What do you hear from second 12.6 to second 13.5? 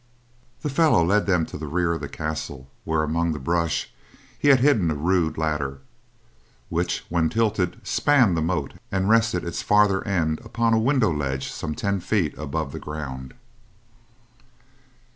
the ground.